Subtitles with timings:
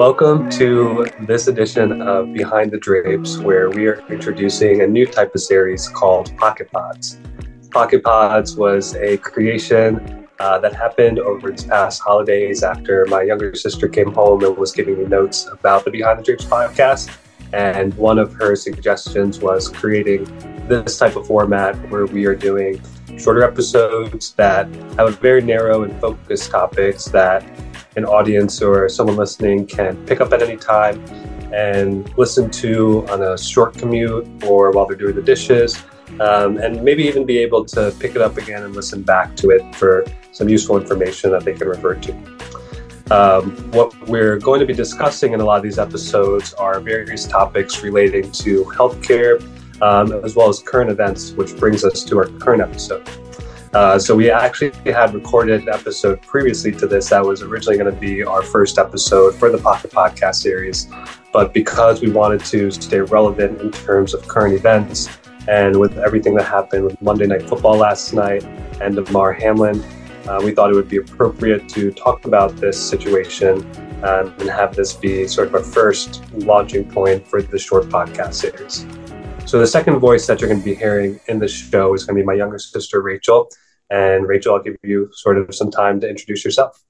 [0.00, 5.34] Welcome to this edition of Behind the Drapes, where we are introducing a new type
[5.34, 7.18] of series called Pocket Pods.
[7.70, 13.54] Pocket Pods was a creation uh, that happened over its past holidays after my younger
[13.54, 17.14] sister came home and was giving me notes about the Behind the Drapes podcast.
[17.52, 20.24] And one of her suggestions was creating
[20.66, 22.80] this type of format where we are doing
[23.18, 24.66] shorter episodes that
[24.96, 27.44] have very narrow and focused topics that
[27.96, 31.02] an audience or someone listening can pick up at any time
[31.52, 35.82] and listen to on a short commute or while they're doing the dishes,
[36.20, 39.50] um, and maybe even be able to pick it up again and listen back to
[39.50, 42.12] it for some useful information that they can refer to.
[43.10, 47.26] Um, what we're going to be discussing in a lot of these episodes are various
[47.26, 49.40] topics relating to healthcare,
[49.82, 53.08] um, as well as current events, which brings us to our current episode.
[53.72, 57.92] Uh, so we actually had recorded an episode previously to this that was originally going
[57.92, 60.88] to be our first episode for the Pocket Podcast series,
[61.32, 65.08] but because we wanted to stay relevant in terms of current events
[65.46, 68.42] and with everything that happened with Monday Night Football last night
[68.80, 69.82] and Damar Hamlin,
[70.28, 73.58] uh, we thought it would be appropriate to talk about this situation
[74.02, 78.34] um, and have this be sort of our first launching point for the short podcast
[78.34, 78.84] series.
[79.50, 82.16] So the second voice that you're going to be hearing in the show is going
[82.16, 83.50] to be my younger sister, Rachel.
[83.90, 86.80] And Rachel, I'll give you sort of some time to introduce yourself.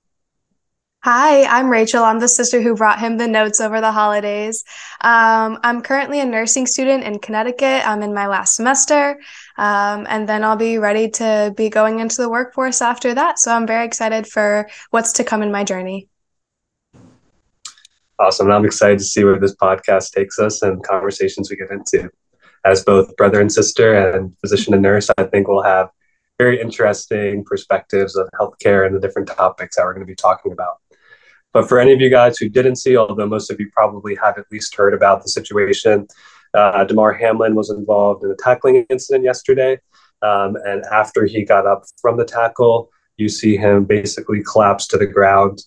[1.02, 2.04] Hi, I'm Rachel.
[2.04, 4.62] I'm the sister who brought him the notes over the holidays.
[5.00, 7.88] Um, I'm currently a nursing student in Connecticut.
[7.88, 9.18] I'm in my last semester,
[9.56, 13.38] um, and then I'll be ready to be going into the workforce after that.
[13.38, 16.10] So I'm very excited for what's to come in my journey.
[18.18, 18.50] Awesome.
[18.50, 22.10] I'm excited to see where this podcast takes us and conversations we get into
[22.64, 25.90] as both brother and sister and physician and nurse, I think we'll have
[26.38, 30.52] very interesting perspectives of healthcare and the different topics that we're going to be talking
[30.52, 30.76] about.
[31.52, 34.38] But for any of you guys who didn't see, although most of you probably have
[34.38, 36.06] at least heard about the situation,
[36.54, 39.78] uh, Damar Hamlin was involved in a tackling incident yesterday.
[40.22, 44.96] Um, and after he got up from the tackle, you see him basically collapse to
[44.96, 45.62] the ground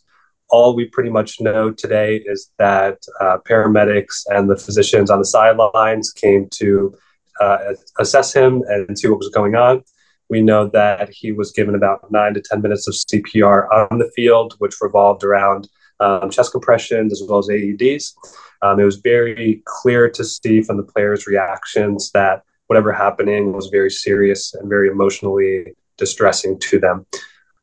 [0.53, 5.25] all we pretty much know today is that uh, paramedics and the physicians on the
[5.25, 6.95] sidelines came to
[7.41, 9.83] uh, assess him and see what was going on.
[10.29, 14.11] We know that he was given about nine to 10 minutes of CPR on the
[14.15, 15.67] field, which revolved around
[15.99, 18.13] um, chest compressions as well as AEDs.
[18.61, 23.67] Um, it was very clear to see from the players' reactions that whatever happening was
[23.67, 27.07] very serious and very emotionally distressing to them.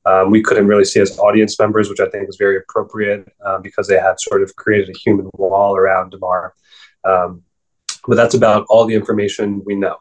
[0.06, 3.58] Um, we couldn't really see as audience members, which I think is very appropriate uh,
[3.58, 6.54] because they had sort of created a human wall around Damar.
[7.04, 7.42] Um,
[8.06, 9.96] but that's about all the information we know.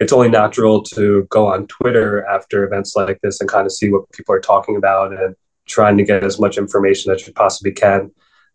[0.00, 3.90] It's only natural to go on Twitter after events like this and kind of see
[3.90, 5.34] what people are talking about and
[5.66, 8.10] trying to get as much information as you possibly can.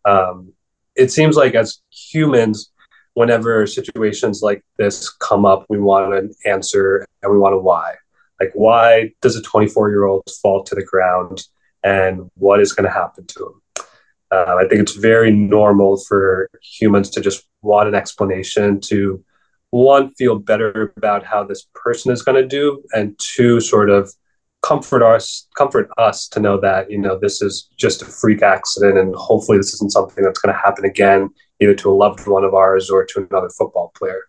[0.05, 0.53] Um,
[0.95, 2.71] it seems like as humans,
[3.13, 7.95] whenever situations like this come up, we want an answer and we want a why.
[8.39, 11.43] Like, why does a 24 year old fall to the ground
[11.83, 13.85] and what is going to happen to him?
[14.29, 19.23] Uh, I think it's very normal for humans to just want an explanation to
[19.71, 24.11] one, feel better about how this person is going to do, and two, sort of
[24.61, 28.97] comfort us, comfort us to know that you know this is just a freak accident,
[28.97, 32.43] and hopefully this isn't something that's going to happen again, either to a loved one
[32.43, 34.21] of ours or to another football player.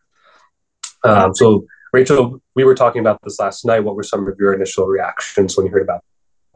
[1.04, 3.80] Um, so Rachel, we were talking about this last night.
[3.80, 6.04] What were some of your initial reactions when you heard about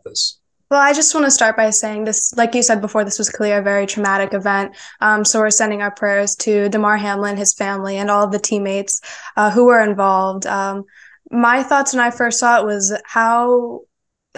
[0.04, 0.38] this?
[0.70, 3.28] Well, I just want to start by saying this, like you said before, this was
[3.28, 4.74] clearly a very traumatic event.
[5.02, 8.38] Um, so we're sending our prayers to Damar Hamlin, his family, and all of the
[8.38, 9.02] teammates
[9.36, 10.46] uh, who were involved.
[10.46, 10.84] Um,
[11.30, 13.82] my thoughts when I first saw it was how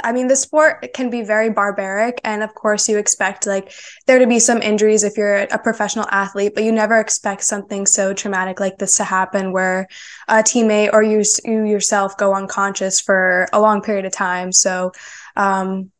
[0.03, 2.21] I mean, the sport can be very barbaric.
[2.25, 3.72] And of course, you expect like
[4.06, 7.87] there to be some injuries if you're a professional athlete, but you never expect something
[7.87, 9.87] so traumatic like this to happen where
[10.27, 14.50] a teammate or you, you yourself go unconscious for a long period of time.
[14.50, 14.91] So,
[15.37, 15.93] um,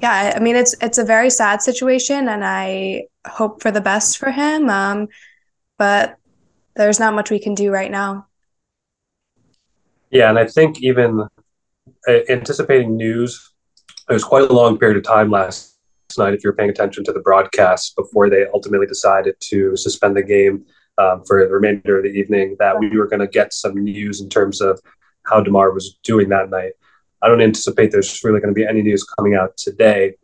[0.00, 4.16] yeah, I mean, it's, it's a very sad situation and I hope for the best
[4.16, 4.70] for him.
[4.70, 5.08] Um,
[5.76, 6.16] but
[6.74, 8.28] there's not much we can do right now.
[10.10, 10.30] Yeah.
[10.30, 11.28] And I think even
[12.08, 13.52] anticipating news.
[14.08, 15.78] It was quite a long period of time last
[16.16, 20.22] night, if you're paying attention to the broadcast, before they ultimately decided to suspend the
[20.22, 20.64] game
[20.96, 24.20] um, for the remainder of the evening, that we were going to get some news
[24.20, 24.80] in terms of
[25.26, 26.72] how Damar was doing that night.
[27.20, 30.14] I don't anticipate there's really going to be any news coming out today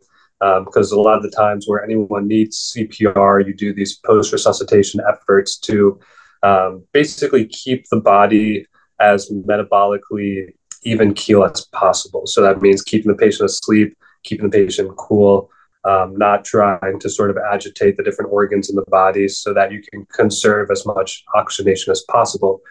[0.41, 4.33] um, because a lot of the times where anyone needs CPR, you do these post
[4.33, 5.99] resuscitation efforts to
[6.43, 8.65] um, basically keep the body
[8.99, 10.53] as metabolically
[10.85, 12.25] even keel as possible.
[12.25, 15.49] So that means keeping the patient asleep, keeping the patient cool,
[15.83, 19.71] um, not trying to sort of agitate the different organs in the body so that
[19.71, 22.61] you can conserve as much oxygenation as possible.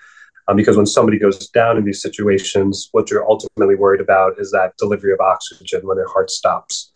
[0.47, 4.51] Um, because when somebody goes down in these situations, what you're ultimately worried about is
[4.51, 6.93] that delivery of oxygen when their heart stops.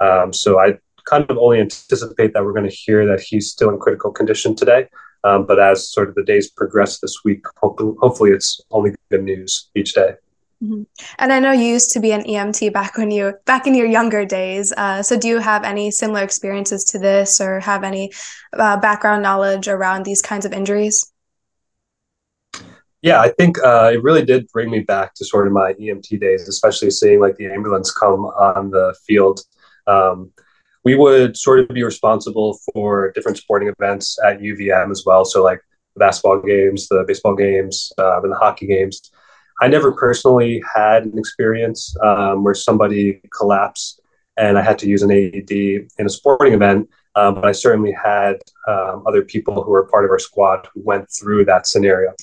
[0.00, 0.78] Um, so I
[1.08, 4.54] kind of only anticipate that we're going to hear that he's still in critical condition
[4.54, 4.88] today.
[5.24, 9.24] Um, but as sort of the days progress this week, hopefully, hopefully it's only good
[9.24, 10.14] news each day.
[10.62, 10.82] Mm-hmm.
[11.18, 13.86] And I know you used to be an EMT back when you back in your
[13.86, 14.72] younger days.
[14.76, 18.10] Uh, so do you have any similar experiences to this, or have any
[18.52, 21.12] uh, background knowledge around these kinds of injuries?
[23.02, 26.20] Yeah, I think uh, it really did bring me back to sort of my EMT
[26.20, 29.40] days, especially seeing like the ambulance come on the field.
[29.86, 30.32] Um,
[30.84, 35.24] we would sort of be responsible for different sporting events at UVM as well.
[35.24, 35.60] So like
[35.94, 39.12] the basketball games, the baseball games, uh, and the hockey games.
[39.60, 44.00] I never personally had an experience um, where somebody collapsed
[44.36, 46.88] and I had to use an AED in a sporting event.
[47.16, 48.36] Um, but I certainly had
[48.68, 52.14] um, other people who were part of our squad who went through that scenario.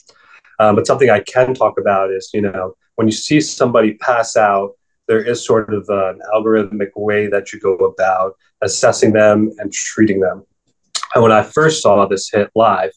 [0.59, 4.37] Um, but something I can talk about is, you know, when you see somebody pass
[4.37, 4.71] out,
[5.07, 10.21] there is sort of an algorithmic way that you go about assessing them and treating
[10.21, 10.45] them.
[11.13, 12.91] And when I first saw this hit live,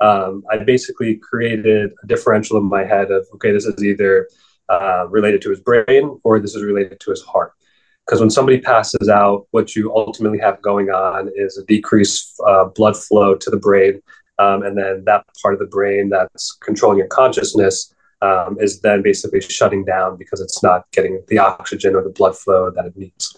[0.00, 4.28] um, I basically created a differential in my head of okay, this is either
[4.68, 7.52] uh, related to his brain or this is related to his heart.
[8.06, 12.64] Because when somebody passes out, what you ultimately have going on is a decreased uh,
[12.64, 14.00] blood flow to the brain.
[14.38, 19.02] Um, and then that part of the brain that's controlling your consciousness um, is then
[19.02, 22.96] basically shutting down because it's not getting the oxygen or the blood flow that it
[22.96, 23.36] needs.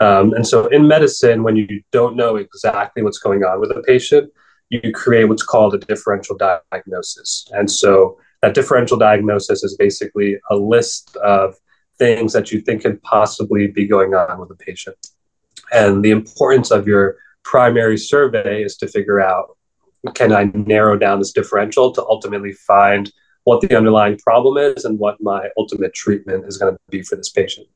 [0.00, 3.82] Um, and so in medicine, when you don't know exactly what's going on with a
[3.82, 4.32] patient,
[4.70, 7.48] you create what's called a differential diagnosis.
[7.52, 11.56] And so that differential diagnosis is basically a list of
[11.98, 14.96] things that you think could possibly be going on with a patient.
[15.72, 19.56] And the importance of your primary survey is to figure out
[20.14, 23.12] can I narrow down this differential to ultimately find
[23.44, 27.16] what the underlying problem is and what my ultimate treatment is going to be for
[27.16, 27.66] this patient.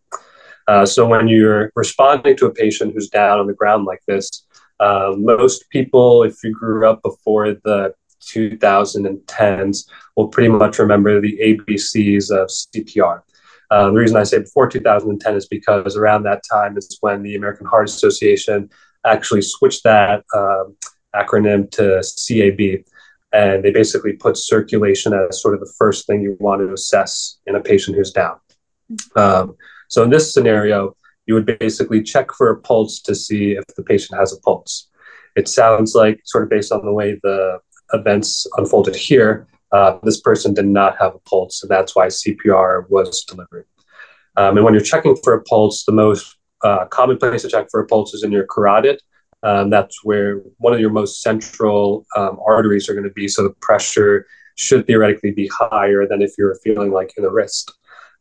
[0.67, 4.47] Uh, so when you're responding to a patient who's down on the ground like this,
[4.81, 11.39] uh, most people, if you grew up before the 2010s, will pretty much remember the
[11.43, 13.23] ABCs of CPR.
[13.71, 17.35] Uh, the reason I say before 2010 is because around that time is when the
[17.35, 18.71] American Heart Association
[19.05, 20.77] actually switched that um,
[21.15, 22.85] acronym to CAB.
[23.33, 27.39] And they basically put circulation as sort of the first thing you want to assess
[27.47, 28.37] in a patient who's down.
[29.17, 29.57] Um,
[29.89, 33.83] so in this scenario, you would basically check for a pulse to see if the
[33.83, 34.89] patient has a pulse.
[35.37, 37.59] It sounds like, sort of based on the way the
[37.93, 42.89] events unfolded here, uh, this person did not have a pulse, and that's why CPR
[42.89, 43.67] was delivered.
[44.37, 47.69] Um, and when you're checking for a pulse, the most uh, common place to check
[47.71, 49.01] for a pulse is in your carotid.
[49.43, 53.29] Um, that's where one of your most central um, arteries are going to be.
[53.29, 57.73] So the pressure should theoretically be higher than if you're feeling like in the wrist.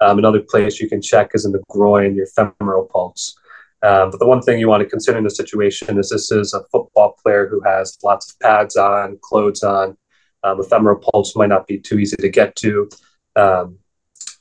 [0.04, 3.36] Um, another place you can check is in the groin, your femoral pulse.
[3.84, 6.54] Um, but the one thing you want to consider in this situation is this is
[6.54, 9.98] a football player who has lots of pads on, clothes on.
[10.44, 12.90] Um, the femoral pulse might not be too easy to get to.
[13.36, 13.78] Um,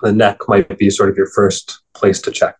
[0.00, 2.56] the neck might be sort of your first place to check.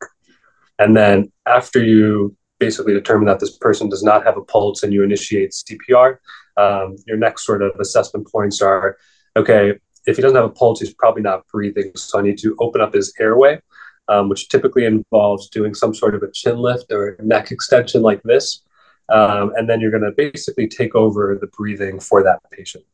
[0.78, 4.92] And then after you basically determine that this person does not have a pulse and
[4.92, 6.18] you initiate CPR,
[6.56, 8.96] um, your next sort of assessment points are
[9.36, 9.74] okay,
[10.06, 11.92] if he doesn't have a pulse, he's probably not breathing.
[11.96, 13.60] So I need to open up his airway,
[14.08, 18.22] um, which typically involves doing some sort of a chin lift or neck extension like
[18.22, 18.62] this.
[19.08, 22.84] Um, and then you're going to basically take over the breathing for that patient.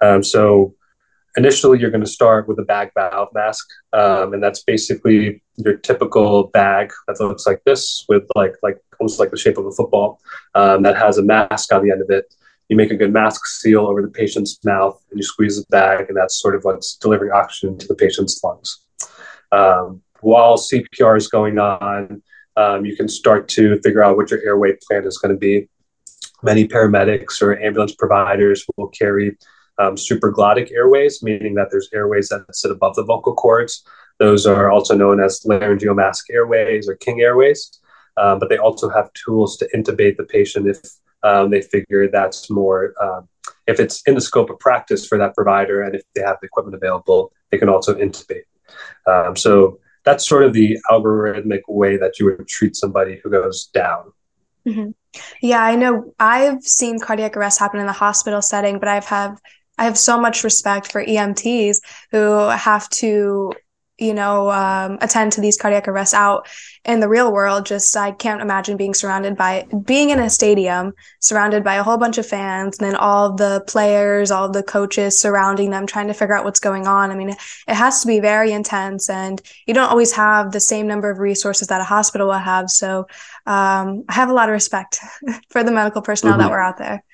[0.00, 0.74] Um, so
[1.36, 5.76] initially, you're going to start with a bag valve mask, um, and that's basically your
[5.76, 9.72] typical bag that looks like this, with like like almost like the shape of a
[9.72, 10.20] football,
[10.54, 12.32] um, that has a mask on the end of it
[12.70, 16.06] you make a good mask seal over the patient's mouth and you squeeze the bag,
[16.08, 18.84] and that's sort of what's delivering oxygen to the patient's lungs.
[19.50, 22.22] Um, while CPR is going on,
[22.56, 25.68] um, you can start to figure out what your airway plan is going to be.
[26.44, 29.36] Many paramedics or ambulance providers will carry
[29.78, 33.84] um, supraglottic airways, meaning that there's airways that sit above the vocal cords.
[34.20, 37.80] Those are also known as laryngeal mask airways or king airways.
[38.16, 40.78] Um, but they also have tools to intubate the patient if
[41.22, 43.28] um, they figure that's more um,
[43.66, 46.46] if it's in the scope of practice for that provider and if they have the
[46.46, 48.44] equipment available they can also intubate.
[49.06, 53.66] Um, so that's sort of the algorithmic way that you would treat somebody who goes
[53.66, 54.12] down.
[54.66, 54.90] Mm-hmm.
[55.40, 56.12] yeah i know.
[56.20, 59.40] I've seen cardiac arrest happen in the hospital setting but i've have
[59.78, 61.78] i have so much respect for emts
[62.10, 63.54] who have to
[64.00, 66.48] you know, um, attend to these cardiac arrests out
[66.84, 67.66] in the real world.
[67.66, 71.98] Just I can't imagine being surrounded by being in a stadium, surrounded by a whole
[71.98, 76.14] bunch of fans, and then all the players, all the coaches surrounding them, trying to
[76.14, 77.10] figure out what's going on.
[77.10, 80.86] I mean, it has to be very intense, and you don't always have the same
[80.86, 82.70] number of resources that a hospital will have.
[82.70, 83.06] So
[83.46, 84.98] um, I have a lot of respect
[85.50, 86.42] for the medical personnel mm-hmm.
[86.42, 87.04] that were out there.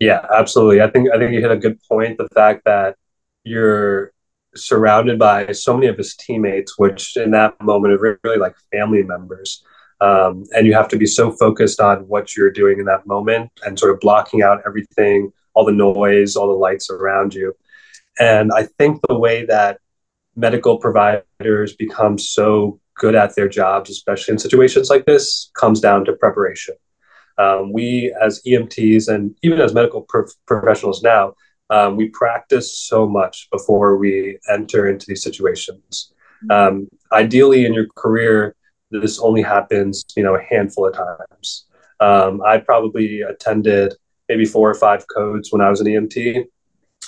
[0.00, 0.82] Yeah, absolutely.
[0.82, 2.18] I think I think you hit a good point.
[2.18, 2.96] The fact that
[3.44, 4.13] you're
[4.56, 9.02] surrounded by so many of his teammates, which in that moment are really like family
[9.02, 9.64] members.
[10.00, 13.50] Um, and you have to be so focused on what you're doing in that moment
[13.64, 17.54] and sort of blocking out everything, all the noise, all the lights around you.
[18.18, 19.78] And I think the way that
[20.36, 26.04] medical providers become so good at their jobs, especially in situations like this, comes down
[26.04, 26.74] to preparation.
[27.38, 31.34] Um, we, as EMTs and even as medical pro- professionals now,
[31.70, 36.12] um, we practice so much before we enter into these situations.
[36.50, 38.54] Um, ideally, in your career,
[38.90, 41.66] this only happens, you know, a handful of times.
[42.00, 43.94] Um, I probably attended
[44.28, 46.44] maybe four or five codes when I was an EMT,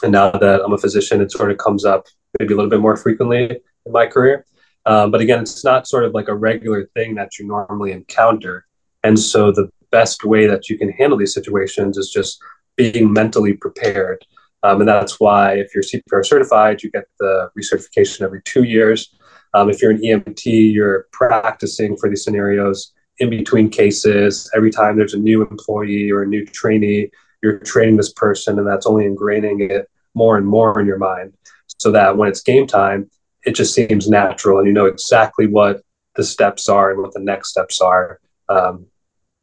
[0.03, 2.07] and now that I'm a physician, it sort of comes up
[2.39, 4.45] maybe a little bit more frequently in my career.
[4.85, 8.67] Um, but again, it's not sort of like a regular thing that you normally encounter,
[9.03, 12.41] and so the best way that you can handle these situations is just
[12.77, 14.25] being mentally prepared.
[14.66, 19.14] Um, and that's why if you're CPR certified, you get the recertification every two years.
[19.54, 24.50] Um, if you're an EMT, you're practicing for these scenarios in between cases.
[24.56, 27.11] Every time there's a new employee or a new trainee,
[27.42, 31.35] you're training this person, and that's only ingraining it more and more in your mind
[31.78, 33.08] so that when it's game time,
[33.44, 35.82] it just seems natural and you know exactly what
[36.16, 38.18] the steps are and what the next steps are.
[38.49, 38.87] Um,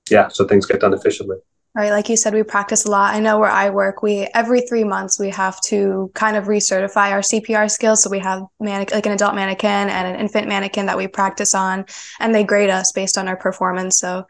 [0.10, 1.38] yeah, so things get done efficiently.
[1.76, 3.16] Right, like you said, we practice a lot.
[3.16, 7.10] I know where I work, we every three months we have to kind of recertify
[7.12, 8.04] our CPR skills.
[8.04, 11.56] So we have manic- like an adult mannequin and an infant mannequin that we practice
[11.56, 11.86] on,
[12.20, 13.98] and they grade us based on our performance.
[13.98, 14.28] So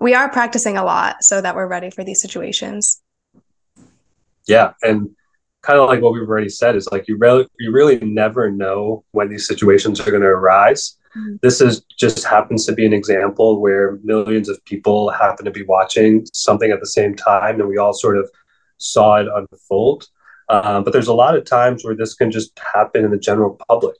[0.00, 3.02] we are practicing a lot so that we're ready for these situations.
[4.46, 5.10] Yeah, and
[5.62, 9.04] kind of like what we've already said is like you really you really never know
[9.10, 10.96] when these situations are going to arise.
[11.42, 15.64] This is just happens to be an example where millions of people happen to be
[15.64, 18.30] watching something at the same time, and we all sort of
[18.78, 20.08] saw it unfold.
[20.48, 23.58] Um, but there's a lot of times where this can just happen in the general
[23.68, 23.96] public,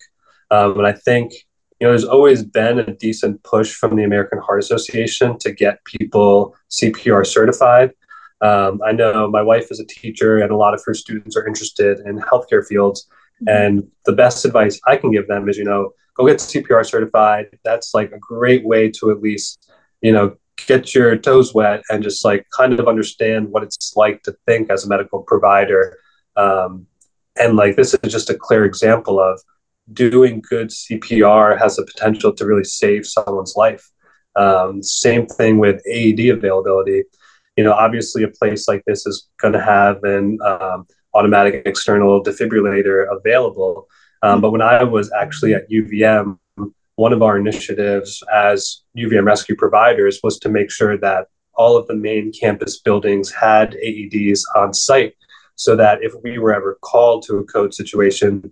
[0.50, 1.32] um, and I think
[1.80, 5.84] you know there's always been a decent push from the American Heart Association to get
[5.84, 7.92] people CPR certified.
[8.40, 11.46] Um, I know my wife is a teacher, and a lot of her students are
[11.46, 13.06] interested in healthcare fields.
[13.42, 13.48] Mm-hmm.
[13.48, 17.46] And the best advice I can give them is, you know, go get CPR certified.
[17.64, 20.36] That's like a great way to at least, you know,
[20.66, 24.70] get your toes wet and just like kind of understand what it's like to think
[24.70, 25.98] as a medical provider.
[26.36, 26.86] Um,
[27.36, 29.40] and like this is just a clear example of
[29.92, 33.90] doing good CPR has the potential to really save someone's life.
[34.36, 37.04] Um, same thing with AED availability.
[37.56, 42.22] You know, obviously, a place like this is going to have an um, automatic external
[42.22, 43.88] defibrillator available.
[44.22, 46.38] Um, but when I was actually at UVM,
[46.96, 51.86] one of our initiatives as UVM rescue providers was to make sure that all of
[51.86, 55.14] the main campus buildings had AEDs on site
[55.56, 58.50] so that if we were ever called to a code situation,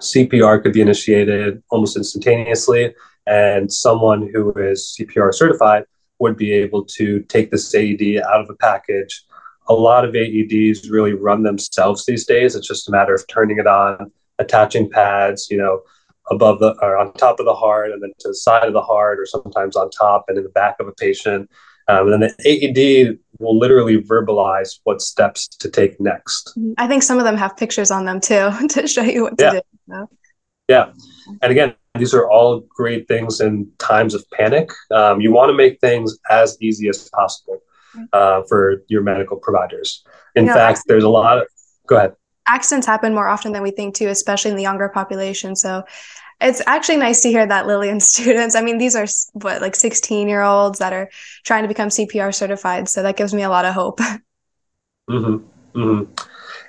[0.00, 2.94] CPR could be initiated almost instantaneously,
[3.26, 5.84] and someone who is CPR certified
[6.18, 9.24] would be able to take this AED out of a package.
[9.68, 12.56] A lot of AEDs really run themselves these days.
[12.56, 15.82] It's just a matter of turning it on, attaching pads, you know,
[16.30, 18.82] above the or on top of the heart and then to the side of the
[18.82, 21.50] heart or sometimes on top and in the back of a patient.
[21.88, 26.56] Um, and then the AED will literally verbalize what steps to take next.
[26.78, 29.44] I think some of them have pictures on them too to show you what to
[29.44, 29.52] yeah.
[29.52, 29.60] do.
[29.88, 30.10] So.
[30.68, 30.92] Yeah.
[31.42, 34.70] And again, these are all great things in times of panic.
[34.90, 37.60] Um, you want to make things as easy as possible
[38.12, 40.04] uh, for your medical providers.
[40.34, 41.46] In fact, there's a lot of,
[41.86, 42.14] go ahead
[42.46, 45.54] accidents happen more often than we think too, especially in the younger population.
[45.56, 45.84] So
[46.40, 50.28] it's actually nice to hear that Lillian students, I mean, these are what, like 16
[50.28, 51.10] year olds that are
[51.44, 52.88] trying to become CPR certified.
[52.88, 54.00] So that gives me a lot of hope.
[55.10, 55.80] Mm-hmm.
[55.80, 56.12] Mm-hmm.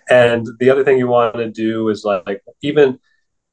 [0.10, 3.00] And the other thing you want to do is like, even,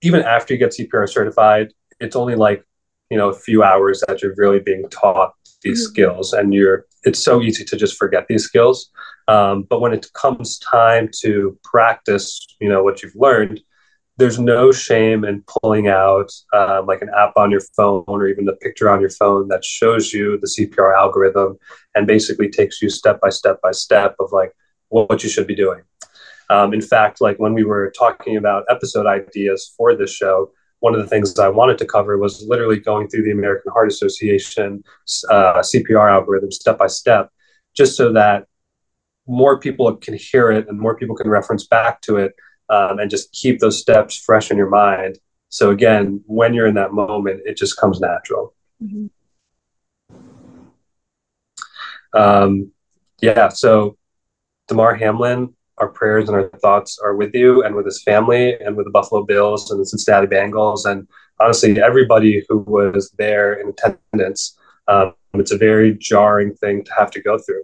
[0.00, 2.64] even after you get CPR certified, it's only like,
[3.10, 5.92] you know, a few hours that you're really being taught these mm-hmm.
[5.92, 8.90] skills and you're, it's so easy to just forget these skills.
[9.28, 13.60] Um, but when it comes time to practice, you know, what you've learned,
[14.16, 18.48] there's no shame in pulling out um, like an app on your phone or even
[18.48, 21.56] a picture on your phone that shows you the CPR algorithm
[21.94, 24.52] and basically takes you step by step by step of like
[24.88, 25.80] what, what you should be doing.
[26.50, 30.50] Um, in fact, like when we were talking about episode ideas for this show,
[30.80, 33.88] one of the things I wanted to cover was literally going through the American Heart
[33.88, 34.82] Association
[35.30, 37.30] uh, CPR algorithm step by step,
[37.74, 38.46] just so that
[39.26, 42.34] more people can hear it and more people can reference back to it
[42.68, 45.18] um, and just keep those steps fresh in your mind.
[45.50, 48.54] So again, when you're in that moment, it just comes natural.
[48.82, 49.06] Mm-hmm.
[52.12, 52.72] Um,
[53.20, 53.48] yeah.
[53.48, 53.96] So
[54.68, 58.76] Damar Hamlin, our prayers and our thoughts are with you and with his family and
[58.76, 61.08] with the Buffalo Bills and the Cincinnati Bengals and
[61.40, 64.56] honestly everybody who was there in attendance.
[64.86, 67.62] Um, it's a very jarring thing to have to go through.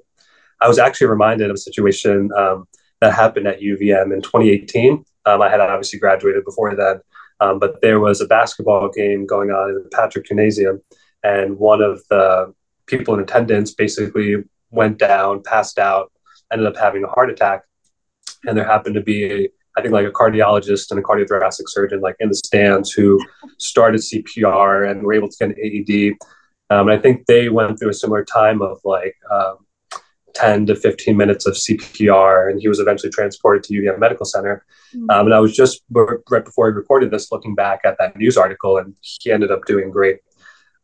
[0.60, 2.66] I was actually reminded of a situation um,
[3.00, 5.04] that happened at UVM in 2018.
[5.26, 7.00] Um, I had obviously graduated before then,
[7.40, 10.80] um, but there was a basketball game going on in the Patrick Gymnasium,
[11.22, 12.54] and one of the
[12.86, 14.36] people in attendance basically
[14.70, 16.12] went down, passed out,
[16.52, 17.62] ended up having a heart attack,
[18.44, 22.16] and there happened to be I think like a cardiologist and a cardiothoracic surgeon like
[22.18, 23.20] in the stands who
[23.58, 26.14] started CPR and were able to get an AED.
[26.70, 29.66] Um, and I think they went through a similar time of like um,
[30.36, 34.64] 10 to 15 minutes of CPR, and he was eventually transported to UVM Medical Center.
[34.94, 35.10] Mm-hmm.
[35.10, 38.36] Um, and I was just right before I recorded this looking back at that news
[38.36, 40.18] article, and he ended up doing great.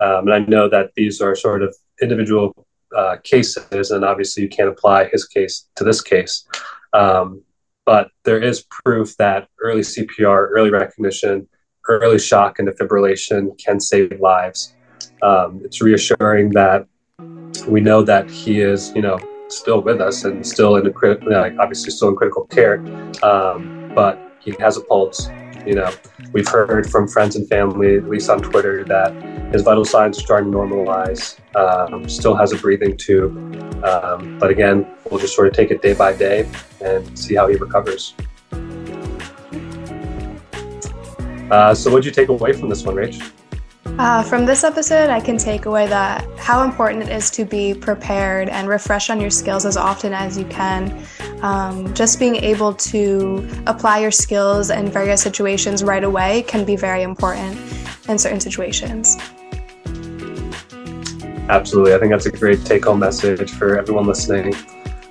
[0.00, 2.66] Um, and I know that these are sort of individual
[2.96, 6.46] uh, cases, and obviously you can't apply his case to this case.
[6.92, 7.42] Um,
[7.84, 11.48] but there is proof that early CPR, early recognition,
[11.88, 14.74] early shock and defibrillation can save lives.
[15.22, 16.86] Um, it's reassuring that
[17.66, 19.18] we know that he is, you know,
[19.48, 22.78] still with us and still in the critical, like obviously still in critical care,
[23.22, 25.28] um, but he has a pulse.
[25.64, 25.92] You know,
[26.32, 29.14] we've heard from friends and family, at least on Twitter, that
[29.52, 31.38] his vital signs are starting to normalize.
[31.54, 33.36] Um, still has a breathing tube,
[33.84, 36.48] um, but again, we'll just sort of take it day by day
[36.80, 38.14] and see how he recovers.
[41.50, 43.32] Uh, so, what'd you take away from this one, Rach?
[43.98, 47.74] Uh, from this episode, I can take away that how important it is to be
[47.74, 51.06] prepared and refresh on your skills as often as you can.
[51.42, 56.74] Um, just being able to apply your skills in various situations right away can be
[56.74, 57.58] very important
[58.08, 59.18] in certain situations.
[61.50, 61.92] Absolutely.
[61.92, 64.54] I think that's a great take home message for everyone listening.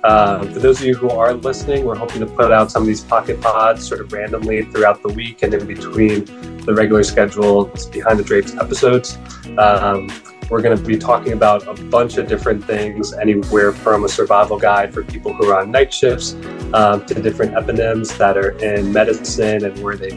[0.04, 2.86] Uh, for those of you who are listening, we're hoping to put out some of
[2.88, 6.24] these pocket pods sort of randomly throughout the week and in between
[6.64, 9.16] the regular scheduled Behind the Drapes episodes.
[9.58, 10.10] Um,
[10.50, 14.58] we're going to be talking about a bunch of different things, anywhere from a survival
[14.58, 16.34] guide for people who are on night shifts
[16.74, 20.10] um, to different eponyms that are in medicine and where they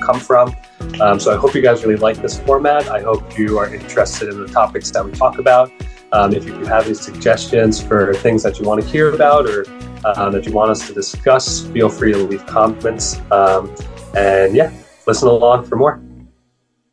[0.00, 0.54] come from.
[1.00, 2.88] Um, so I hope you guys really like this format.
[2.88, 5.72] I hope you are interested in the topics that we talk about.
[6.12, 9.64] Um, if you have any suggestions for things that you want to hear about or
[10.04, 13.20] uh, that you want us to discuss, feel free to leave comments.
[13.30, 13.74] Um,
[14.16, 14.72] and yeah,
[15.06, 16.02] listen along for more.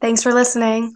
[0.01, 0.95] Thanks for listening.